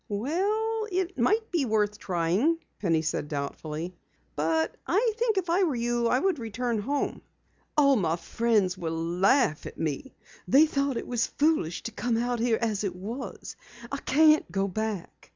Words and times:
"Well, 0.09 0.87
it 0.91 1.15
might 1.19 1.51
be 1.51 1.63
worth 1.65 1.99
trying," 1.99 2.57
Penny 2.79 3.03
said 3.03 3.27
doubtfully. 3.27 3.93
"But 4.35 4.75
I 4.87 5.13
think 5.17 5.37
if 5.37 5.47
I 5.47 5.61
were 5.61 5.75
you 5.75 6.07
I 6.07 6.17
would 6.17 6.39
return 6.39 6.79
home." 6.79 7.21
"All 7.77 7.93
of 7.93 7.99
my 7.99 8.15
friends 8.15 8.75
will 8.79 8.97
laugh 8.97 9.67
at 9.67 9.77
me. 9.77 10.15
They 10.47 10.65
thought 10.65 10.97
it 10.97 11.05
was 11.05 11.27
foolish 11.27 11.83
to 11.83 11.91
come 11.91 12.17
out 12.17 12.39
here 12.39 12.57
as 12.59 12.83
it 12.83 12.95
was. 12.95 13.55
I 13.91 13.97
can't 13.97 14.51
go 14.51 14.67
back. 14.67 15.29